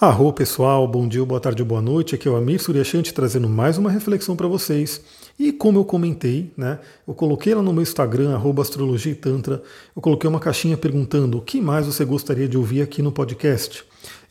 [0.00, 2.16] Arro pessoal, bom dia, boa tarde, boa noite.
[2.16, 5.00] Aqui é o Amir Suryashanti trazendo mais uma reflexão para vocês.
[5.38, 9.62] E como eu comentei, né, eu coloquei lá no meu Instagram, astrologia tantra,
[9.94, 13.84] eu coloquei uma caixinha perguntando o que mais você gostaria de ouvir aqui no podcast.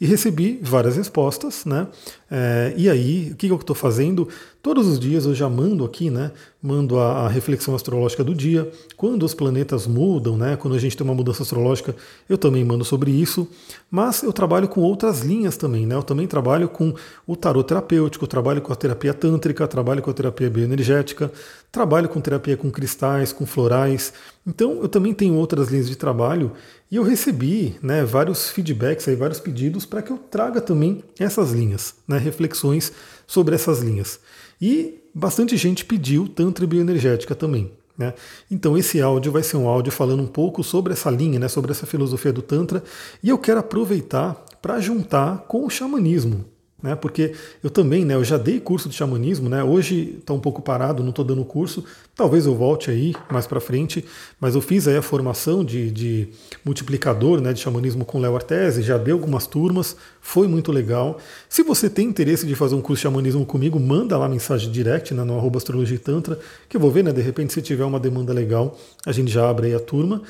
[0.04, 1.88] E recebi várias respostas, né?
[2.30, 4.28] É, e aí, o que eu estou fazendo?
[4.62, 6.34] Todos os dias eu já mando aqui, né?
[6.62, 8.70] Mando a, a, reflexão astrológica do dia.
[8.98, 10.58] Quando os planetas mudam, né?
[10.58, 11.96] Quando a gente tem uma mudança astrológica,
[12.28, 13.48] eu também mando sobre isso.
[13.90, 15.96] Mas eu trabalho com outras linhas também, né?
[15.96, 16.94] Eu também trabalho com
[17.26, 21.32] o tarot terapêutico, trabalho com a terapia tântrica, trabalho com a terapia bioenergética,
[21.72, 24.12] trabalho com terapia com cristais, com florais.
[24.46, 26.52] Então eu também tenho outras linhas de trabalho
[26.92, 31.52] e eu recebi né, vários feedbacks, aí, vários pedidos para que eu traga também essas
[31.52, 32.92] linhas, né, reflexões
[33.26, 34.20] sobre essas linhas.
[34.62, 37.72] E bastante gente pediu Tantra Bioenergética também.
[37.98, 38.14] Né?
[38.50, 41.72] Então esse áudio vai ser um áudio falando um pouco sobre essa linha, né, sobre
[41.72, 42.84] essa filosofia do Tantra,
[43.22, 46.53] e eu quero aproveitar para juntar com o xamanismo
[46.84, 46.96] né?
[46.96, 47.34] Porque
[47.64, 49.64] eu também, né, eu já dei curso de xamanismo, né?
[49.64, 51.86] Hoje está um pouco parado, não estou dando curso.
[52.14, 54.04] Talvez eu volte aí mais para frente,
[54.40, 56.28] mas eu fiz aí a formação de, de
[56.64, 61.18] multiplicador, né, de xamanismo com Léo Artese, já dei algumas turmas, foi muito legal.
[61.48, 65.14] Se você tem interesse de fazer um curso de xamanismo comigo, manda lá mensagem direct
[65.14, 68.00] né, no arroba astrologia tantra, que eu vou ver, né, de repente se tiver uma
[68.00, 70.22] demanda legal, a gente já abre aí a turma.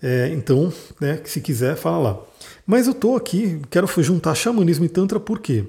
[0.00, 2.18] É, então, né, se quiser, fala lá.
[2.66, 5.64] Mas eu estou aqui, quero juntar xamanismo e tantra por quê?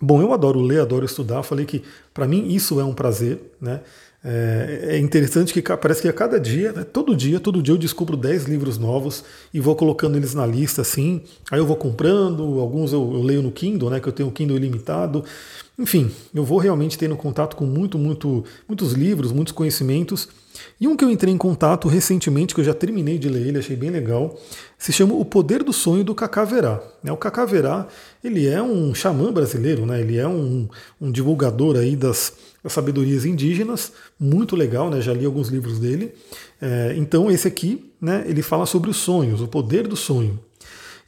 [0.00, 1.42] Bom, eu adoro ler, adoro estudar.
[1.42, 3.80] Falei que para mim isso é um prazer, né?
[4.22, 7.78] É, é interessante que parece que a cada dia, né, todo dia, todo dia eu
[7.78, 11.22] descubro 10 livros novos e vou colocando eles na lista assim.
[11.50, 14.32] Aí eu vou comprando, alguns eu, eu leio no Kindle, né, que eu tenho o
[14.32, 15.24] Kindle ilimitado.
[15.78, 20.28] Enfim, eu vou realmente tendo contato com muito, muito, muitos livros, muitos conhecimentos.
[20.80, 23.58] E um que eu entrei em contato recentemente, que eu já terminei de ler ele,
[23.58, 24.38] achei bem legal,
[24.78, 26.82] se chama O Poder do Sonho do Cacaverá.
[27.04, 27.86] O Cacaverá,
[28.24, 30.00] ele é um xamã brasileiro, né?
[30.00, 30.68] ele é um,
[31.00, 35.00] um divulgador aí das, das, sabedorias indígenas, muito legal, né?
[35.00, 36.12] já li alguns livros dele.
[36.60, 40.40] É, então esse aqui, né, ele fala sobre os sonhos, o poder do sonho.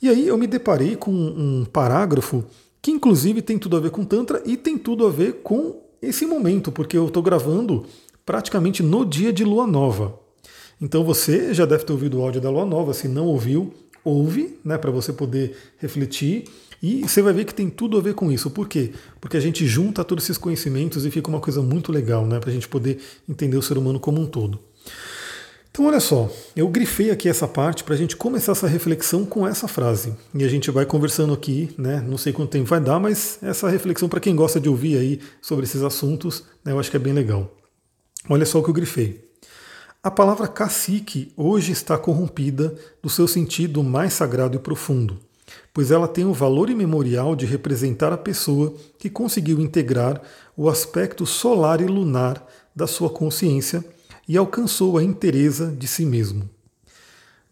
[0.03, 2.44] E aí eu me deparei com um parágrafo
[2.82, 6.26] que inclusive tem tudo a ver com Tantra e tem tudo a ver com esse
[6.26, 7.87] momento, porque eu estou gravando
[8.25, 10.19] praticamente no dia de lua nova.
[10.81, 13.72] Então você já deve ter ouvido o áudio da lua nova, se não ouviu,
[14.05, 16.44] ouve, né, para você poder refletir.
[16.82, 18.50] E você vai ver que tem tudo a ver com isso.
[18.50, 18.93] Por quê?
[19.21, 22.50] Porque a gente junta todos esses conhecimentos e fica uma coisa muito legal, né, para
[22.50, 24.59] a gente poder entender o ser humano como um todo.
[25.71, 29.47] Então, olha só, eu grifei aqui essa parte para a gente começar essa reflexão com
[29.47, 30.12] essa frase.
[30.34, 32.05] E a gente vai conversando aqui, né?
[32.06, 35.21] Não sei quanto tempo vai dar, mas essa reflexão, para quem gosta de ouvir aí
[35.41, 37.62] sobre esses assuntos, né, eu acho que é bem legal.
[38.28, 39.28] Olha só o que eu grifei.
[40.03, 45.19] A palavra cacique hoje está corrompida do seu sentido mais sagrado e profundo,
[45.72, 50.21] pois ela tem o valor imemorial de representar a pessoa que conseguiu integrar
[50.56, 52.44] o aspecto solar e lunar
[52.75, 53.84] da sua consciência
[54.28, 56.49] e alcançou a inteireza de si mesmo.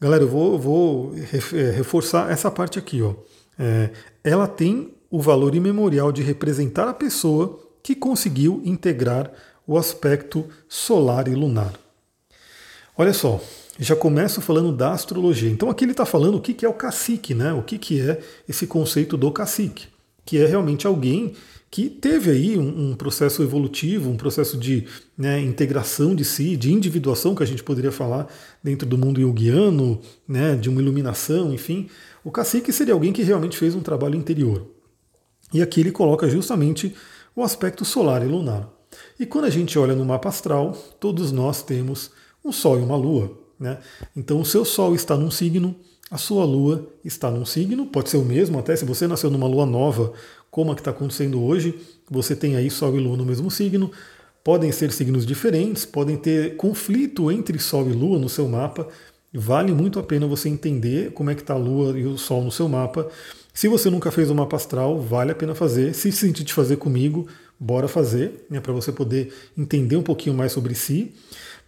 [0.01, 3.03] Galera, eu vou, vou é, reforçar essa parte aqui.
[3.03, 3.15] Ó.
[3.59, 3.91] É,
[4.25, 9.31] ela tem o valor imemorial de representar a pessoa que conseguiu integrar
[9.71, 11.73] o aspecto solar e lunar.
[12.99, 13.41] Olha só,
[13.79, 15.49] já começo falando da astrologia.
[15.49, 17.53] Então aqui ele está falando o que é o cacique, né?
[17.53, 19.87] O que é esse conceito do cacique,
[20.27, 21.35] que é realmente alguém
[21.71, 26.73] que teve aí um, um processo evolutivo, um processo de né, integração de si, de
[26.73, 28.27] individuação, que a gente poderia falar
[28.61, 31.89] dentro do mundo yogiano, né, de uma iluminação, enfim.
[32.25, 34.67] O cacique seria alguém que realmente fez um trabalho interior.
[35.55, 36.93] E aqui ele coloca justamente
[37.37, 38.80] o aspecto solar e lunar.
[39.19, 42.11] E quando a gente olha no mapa astral, todos nós temos
[42.45, 43.31] um Sol e uma Lua.
[43.59, 43.79] Né?
[44.17, 45.77] Então o seu Sol está num signo,
[46.11, 49.47] a sua Lua está num signo, pode ser o mesmo, até se você nasceu numa
[49.47, 50.13] Lua nova
[50.51, 51.79] como a que está acontecendo hoje,
[52.11, 53.93] você tem aí Sol e Lua no mesmo signo,
[54.43, 58.89] podem ser signos diferentes, podem ter conflito entre Sol e Lua no seu mapa.
[59.33, 62.43] Vale muito a pena você entender como é que está a Lua e o Sol
[62.43, 63.09] no seu mapa.
[63.55, 65.95] Se você nunca fez o mapa astral, vale a pena fazer.
[65.95, 67.29] Se sentir de fazer comigo,
[67.61, 71.13] bora fazer, né, para você poder entender um pouquinho mais sobre si.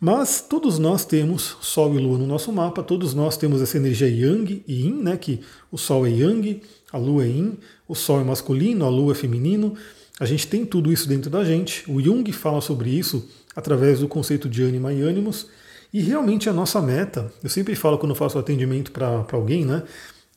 [0.01, 4.09] Mas todos nós temos Sol e Lua no nosso mapa, todos nós temos essa energia
[4.09, 5.41] Yang e Yin, né, que
[5.71, 9.15] o Sol é Yang, a Lua é Yin, o Sol é masculino, a Lua é
[9.15, 9.75] feminino.
[10.19, 11.91] A gente tem tudo isso dentro da gente.
[11.91, 15.49] O Jung fala sobre isso através do conceito de ânima e ânimos.
[15.93, 19.83] E realmente a nossa meta, eu sempre falo quando faço atendimento para alguém, né?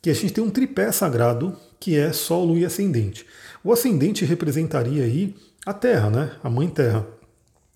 [0.02, 3.24] Que a gente tem um tripé sagrado que é Sol, Lua e Ascendente.
[3.66, 5.34] O ascendente representaria aí
[5.66, 6.30] a Terra, né?
[6.40, 7.04] A Mãe Terra.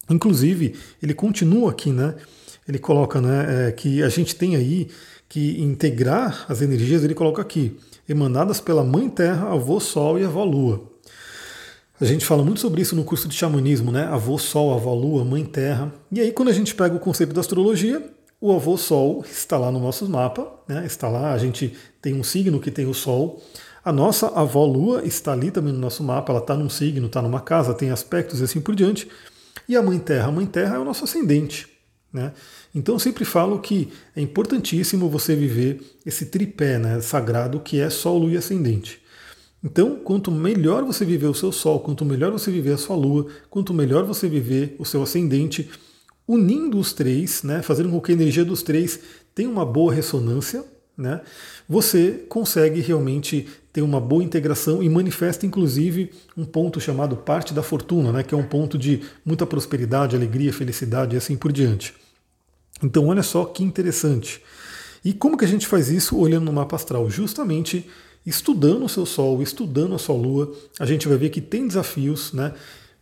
[0.09, 2.15] Inclusive, ele continua aqui, né?
[2.69, 4.87] Ele coloca né, é, que a gente tem aí
[5.29, 7.77] que integrar as energias, ele coloca aqui,
[8.09, 10.81] emanadas pela Mãe Terra, Avô Sol e Avó Lua.
[12.01, 14.05] A gente fala muito sobre isso no curso de xamanismo, né?
[14.05, 15.93] Avô Sol, Avó Lua, Mãe Terra.
[16.13, 18.01] E aí, quando a gente pega o conceito da astrologia,
[18.41, 20.87] o avô Sol está lá no nosso mapa, né?
[20.87, 23.43] está lá, a gente tem um signo que tem o Sol.
[23.91, 27.21] A nossa avó Lua está ali também no nosso mapa, ela está num signo, está
[27.21, 29.09] numa casa, tem aspectos e assim por diante.
[29.69, 30.29] E a Mãe Terra?
[30.29, 31.67] A Mãe Terra é o nosso ascendente.
[32.13, 32.33] Né?
[32.73, 37.91] Então eu sempre falo que é importantíssimo você viver esse tripé né, sagrado que é
[37.91, 39.03] Sol, Lua e Ascendente.
[39.61, 43.27] Então, quanto melhor você viver o seu Sol, quanto melhor você viver a sua Lua,
[43.51, 45.69] quanto melhor você viver o seu ascendente,
[46.29, 49.01] unindo os três, né, fazendo com que a energia dos três
[49.35, 50.65] tenha uma boa ressonância,
[51.01, 51.23] né,
[51.69, 57.63] você consegue realmente ter uma boa integração e manifesta inclusive um ponto chamado parte da
[57.63, 61.95] fortuna, né, que é um ponto de muita prosperidade, alegria, felicidade e assim por diante.
[62.83, 64.43] Então olha só que interessante.
[65.05, 67.09] E como que a gente faz isso olhando no mapa astral?
[67.09, 67.89] Justamente
[68.25, 72.33] estudando o seu Sol, estudando a sua Lua, a gente vai ver que tem desafios,
[72.33, 72.53] né?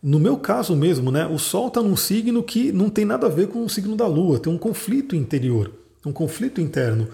[0.01, 3.29] No meu caso mesmo, né, o Sol está num signo que não tem nada a
[3.29, 5.73] ver com o signo da Lua, tem um conflito interior,
[6.09, 7.07] um conflito interno.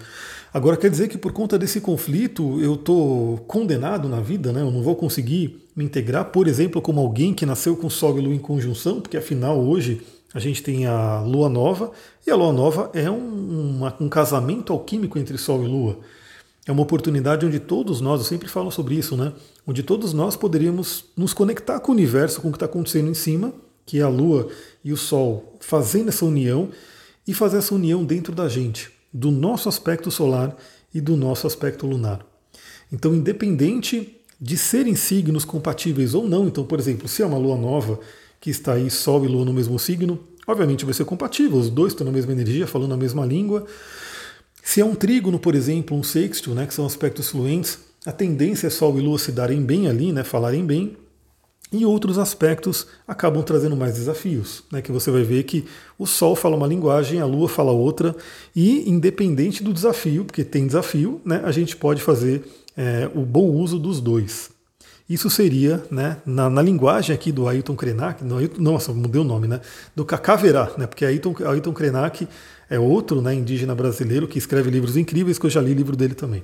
[0.52, 4.62] Agora quer dizer que por conta desse conflito eu estou condenado na vida, né?
[4.62, 8.22] Eu não vou conseguir me integrar, por exemplo, como alguém que nasceu com Sol e
[8.22, 10.00] Lua em conjunção, porque afinal hoje
[10.32, 11.92] a gente tem a Lua Nova
[12.26, 15.98] e a Lua Nova é um, uma, um casamento alquímico entre Sol e Lua.
[16.66, 19.32] É uma oportunidade onde todos nós, eu sempre falo sobre isso, né?
[19.66, 23.14] Onde todos nós poderíamos nos conectar com o universo, com o que está acontecendo em
[23.14, 23.52] cima,
[23.84, 24.48] que é a Lua
[24.82, 26.70] e o Sol, fazendo essa união
[27.26, 30.56] e fazer essa união dentro da gente, do nosso aspecto solar
[30.94, 32.24] e do nosso aspecto lunar.
[32.92, 37.56] Então, independente de serem signos compatíveis ou não, então, por exemplo, se é uma lua
[37.56, 37.98] nova
[38.40, 41.92] que está aí Sol e Lua no mesmo signo, obviamente vai ser compatível, os dois
[41.92, 43.66] estão na mesma energia, falando a mesma língua.
[44.62, 48.66] Se é um trígono, por exemplo, um sextil, né, que são aspectos fluentes, a tendência
[48.66, 50.96] é Sol e Lua se darem bem ali, né, falarem bem,
[51.76, 55.64] e outros aspectos acabam trazendo mais desafios, né, que você vai ver que
[55.98, 58.14] o Sol fala uma linguagem, a Lua fala outra,
[58.54, 62.44] e independente do desafio, porque tem desafio, né, a gente pode fazer
[62.76, 64.50] é, o bom uso dos dois.
[65.08, 69.46] Isso seria, né, na, na linguagem aqui do Ailton Krenak, não, nossa, mudei o nome,
[69.46, 69.60] né,
[69.94, 72.26] do Cacaverá, né, porque Ailton, Ailton Krenak
[72.68, 76.14] é outro né, indígena brasileiro que escreve livros incríveis, que eu já li livro dele
[76.14, 76.42] também.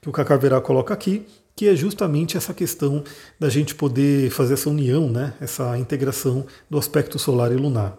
[0.00, 1.24] Que o Cacaverá coloca aqui,
[1.54, 3.04] que é justamente essa questão
[3.38, 7.98] da gente poder fazer essa união, né, essa integração do aspecto solar e lunar.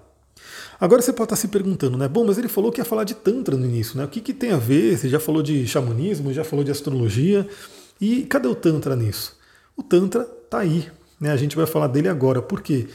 [0.79, 2.07] Agora você pode estar se perguntando, né?
[2.07, 4.03] Bom, mas ele falou que ia falar de Tantra no início, né?
[4.03, 4.97] O que, que tem a ver?
[4.97, 7.47] Você já falou de xamanismo, já falou de astrologia.
[8.01, 9.37] E cadê o Tantra nisso?
[9.77, 10.89] O Tantra está aí.
[11.19, 11.31] Né?
[11.31, 12.41] A gente vai falar dele agora.
[12.41, 12.87] Por quê?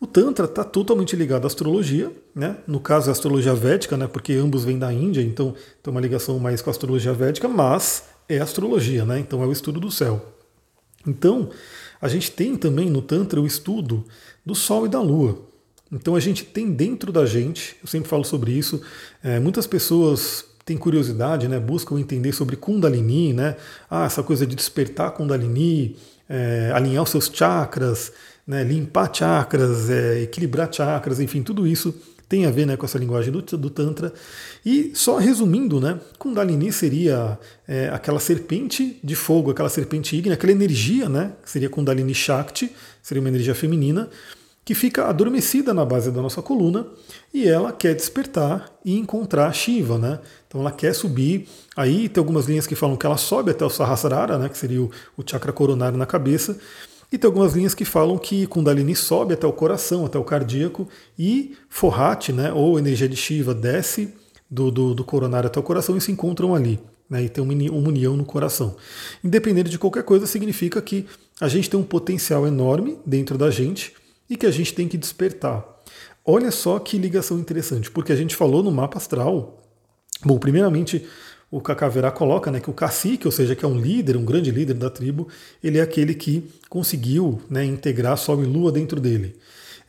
[0.00, 2.56] O Tantra está totalmente ligado à astrologia, né?
[2.66, 4.06] no caso é a astrologia védica, né?
[4.06, 8.04] porque ambos vêm da Índia, então tem uma ligação mais com a astrologia védica, mas
[8.34, 9.18] é astrologia, né?
[9.18, 10.34] então é o estudo do céu.
[11.06, 11.50] Então,
[12.00, 14.04] a gente tem também no Tantra o estudo
[14.44, 15.52] do Sol e da Lua.
[15.92, 18.80] Então a gente tem dentro da gente, eu sempre falo sobre isso,
[19.22, 23.56] é, muitas pessoas têm curiosidade, né, buscam entender sobre Kundalini, né,
[23.90, 25.96] ah, essa coisa de despertar Kundalini,
[26.28, 28.10] é, alinhar os seus chakras,
[28.46, 31.94] né, limpar chakras, é, equilibrar chakras, enfim, tudo isso
[32.32, 34.10] tem a ver né, com essa linguagem do, do, Tantra.
[34.64, 37.38] E só resumindo, né, Kundalini seria
[37.68, 42.72] é, aquela serpente de fogo, aquela serpente ígnea, aquela energia, né, que seria Kundalini Shakti,
[43.02, 44.08] seria uma energia feminina,
[44.64, 46.86] que fica adormecida na base da nossa coluna
[47.34, 50.20] e ela quer despertar e encontrar Shiva, né?
[50.48, 51.48] Então ela quer subir.
[51.76, 54.80] Aí tem algumas linhas que falam que ela sobe até o Sahasrara, né, que seria
[54.80, 56.56] o, o chakra coronário na cabeça,
[57.12, 60.88] e tem algumas linhas que falam que Kundalini sobe até o coração, até o cardíaco,
[61.18, 64.14] e Forrat, né, ou energia de Shiva, desce
[64.50, 66.80] do, do, do coronário até o coração e se encontram ali.
[67.10, 68.74] Né, e tem uma união no coração.
[69.22, 71.06] Independente de qualquer coisa, significa que
[71.38, 73.92] a gente tem um potencial enorme dentro da gente
[74.30, 75.62] e que a gente tem que despertar.
[76.24, 79.62] Olha só que ligação interessante, porque a gente falou no mapa astral.
[80.24, 81.04] Bom, primeiramente,
[81.52, 84.50] o Cacaverá coloca né, que o cacique, ou seja, que é um líder, um grande
[84.50, 85.28] líder da tribo,
[85.62, 89.36] ele é aquele que conseguiu né, integrar Sol e Lua dentro dele.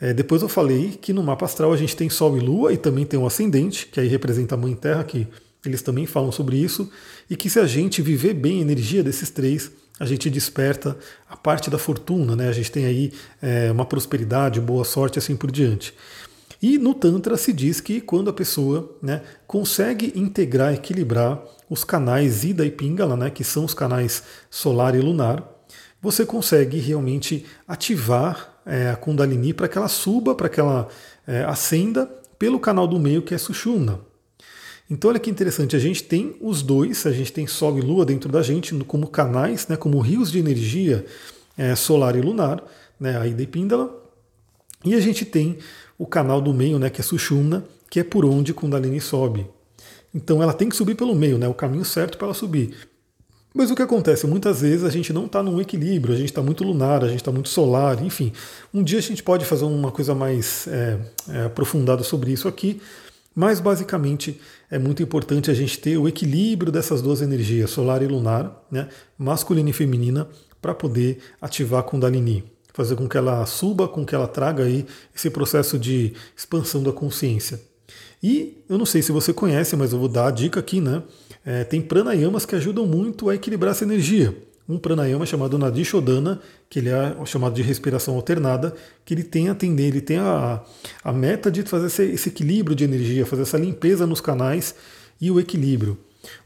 [0.02, 2.78] É, depois eu falei que no mapa astral a gente tem Sol e Lua e
[2.78, 5.26] também tem o ascendente, que aí representa a Mãe Terra, que
[5.66, 6.92] eles também falam sobre isso,
[7.30, 10.98] e que se a gente viver bem a energia desses três, a gente desperta
[11.30, 12.50] a parte da fortuna, né?
[12.50, 15.94] a gente tem aí é, uma prosperidade, boa sorte assim por diante.
[16.64, 22.46] E no Tantra se diz que quando a pessoa né, consegue integrar, equilibrar os canais
[22.46, 25.44] Ida e Pingala, né, que são os canais solar e lunar,
[26.02, 30.88] você consegue realmente ativar é, a Kundalini para que ela suba, para que ela
[31.28, 32.06] é, ascenda
[32.40, 34.00] pelo canal do meio que é Sushumna.
[34.90, 38.06] Então olha que interessante, a gente tem os dois, a gente tem Sol e Lua
[38.06, 41.06] dentro da gente como canais, né, como rios de energia
[41.58, 42.64] é, solar e lunar,
[42.98, 44.02] né, a Ida e Píndala,
[44.86, 45.58] e a gente tem
[45.98, 49.48] o canal do meio, né, que é Sushumna, que é por onde Kundalini sobe.
[50.14, 52.74] Então ela tem que subir pelo meio, né, o caminho certo para ela subir.
[53.54, 54.26] Mas o que acontece?
[54.26, 57.18] Muitas vezes a gente não está num equilíbrio, a gente está muito lunar, a gente
[57.18, 58.34] está muito solar, enfim.
[58.74, 62.82] Um dia a gente pode fazer uma coisa mais é, é, aprofundada sobre isso aqui,
[63.36, 68.08] mas basicamente é muito importante a gente ter o equilíbrio dessas duas energias, solar e
[68.08, 70.28] lunar, né, masculina e feminina,
[70.60, 72.44] para poder ativar a Kundalini,
[72.74, 76.92] fazer com que ela suba, com que ela traga aí esse processo de expansão da
[76.92, 77.62] consciência.
[78.22, 81.04] E eu não sei se você conhece, mas eu vou dar a dica aqui, né?
[81.46, 84.36] É, tem pranayamas que ajudam muito a equilibrar essa energia
[84.68, 86.40] um pranayama chamado Nadishodana,
[86.70, 90.62] que ele é chamado de respiração alternada, que ele tem a atender, ele tem a,
[91.04, 94.74] a meta de fazer esse, esse equilíbrio de energia, fazer essa limpeza nos canais
[95.20, 95.98] e o equilíbrio.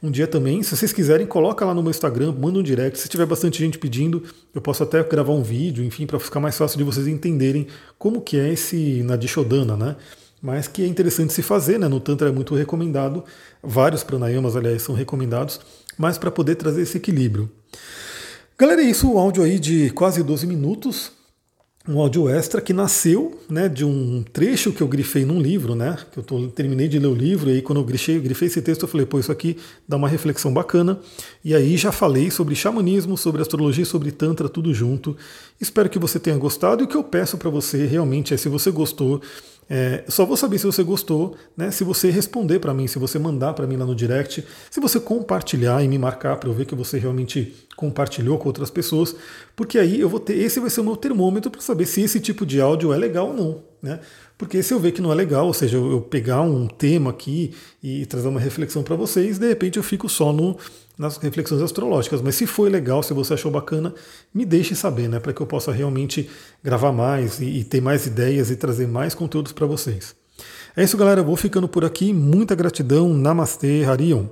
[0.02, 3.00] Um dia também, se vocês quiserem, coloca lá no meu Instagram, manda um direct.
[3.00, 6.58] Se tiver bastante gente pedindo, eu posso até gravar um vídeo, enfim, para ficar mais
[6.58, 7.68] fácil de vocês entenderem
[7.98, 9.96] como que é esse Nadishodana, né?
[10.42, 11.88] Mas que é interessante se fazer, né?
[11.88, 13.24] No Tantra é muito recomendado,
[13.62, 15.60] vários pranayamas, aliás, são recomendados,
[15.98, 17.50] mas para poder trazer esse equilíbrio.
[18.58, 21.12] Galera, é isso, o áudio aí de quase 12 minutos,
[21.88, 25.98] um áudio extra que nasceu né, de um trecho que eu grifei num livro, né?
[26.12, 28.62] Que eu tô, terminei de ler o livro, e aí quando eu grifei, grifei esse
[28.62, 31.00] texto, eu falei, pô, isso aqui dá uma reflexão bacana.
[31.44, 35.16] E aí já falei sobre xamanismo, sobre astrologia, sobre Tantra, tudo junto.
[35.62, 38.50] Espero que você tenha gostado, e o que eu peço para você realmente é, se
[38.50, 39.22] você gostou,
[39.70, 43.20] é, só vou saber se você gostou, né, se você responder para mim, se você
[43.20, 46.66] mandar para mim lá no direct, se você compartilhar e me marcar para eu ver
[46.66, 49.16] que você realmente compartilhou com outras pessoas,
[49.56, 52.20] porque aí eu vou ter, esse vai ser o meu termômetro para saber se esse
[52.20, 54.00] tipo de áudio é legal ou não, né?
[54.38, 57.54] Porque se eu ver que não é legal, ou seja, eu pegar um tema aqui
[57.82, 60.56] e trazer uma reflexão para vocês, de repente eu fico só no,
[60.98, 62.22] nas reflexões astrológicas.
[62.22, 63.94] Mas se foi legal, se você achou bacana,
[64.34, 65.20] me deixe saber, né?
[65.20, 66.30] Para que eu possa realmente
[66.64, 70.16] gravar mais e, e ter mais ideias e trazer mais conteúdos para vocês.
[70.76, 71.24] É isso, galera.
[71.24, 72.14] vou ficando por aqui.
[72.14, 73.14] Muita gratidão.
[73.14, 74.28] Namastê, Harion.